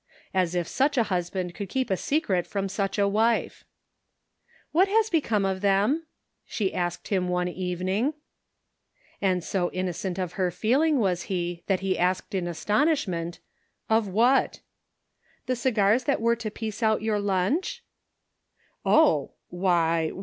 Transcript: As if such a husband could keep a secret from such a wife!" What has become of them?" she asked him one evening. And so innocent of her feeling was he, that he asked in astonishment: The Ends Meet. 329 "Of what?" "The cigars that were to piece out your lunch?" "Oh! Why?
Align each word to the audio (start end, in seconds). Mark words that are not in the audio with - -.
As 0.33 0.55
if 0.55 0.67
such 0.67 0.97
a 0.97 1.03
husband 1.13 1.53
could 1.53 1.69
keep 1.69 1.91
a 1.91 1.95
secret 1.95 2.47
from 2.47 2.67
such 2.67 2.97
a 2.97 3.07
wife!" 3.07 3.65
What 4.71 4.87
has 4.87 5.11
become 5.11 5.45
of 5.45 5.61
them?" 5.61 6.07
she 6.47 6.73
asked 6.73 7.09
him 7.09 7.27
one 7.27 7.47
evening. 7.49 8.15
And 9.21 9.43
so 9.43 9.69
innocent 9.73 10.17
of 10.17 10.33
her 10.41 10.49
feeling 10.49 10.97
was 10.97 11.25
he, 11.29 11.61
that 11.67 11.81
he 11.81 11.99
asked 11.99 12.33
in 12.33 12.47
astonishment: 12.47 13.37
The 13.89 13.97
Ends 13.97 14.07
Meet. 14.07 14.13
329 14.15 14.39
"Of 14.39 14.41
what?" 14.47 14.59
"The 15.45 15.55
cigars 15.55 16.03
that 16.05 16.19
were 16.19 16.35
to 16.35 16.49
piece 16.49 16.81
out 16.81 17.03
your 17.03 17.19
lunch?" 17.19 17.83
"Oh! 18.83 19.33
Why? 19.49 20.11